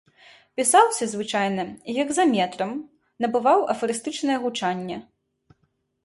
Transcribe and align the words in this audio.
Пісаўся 0.59 1.07
звычайна 1.09 1.65
гекзаметрам, 1.97 2.71
набываў 3.25 3.59
афарыстычнае 3.75 4.37
гучанне. 4.47 4.97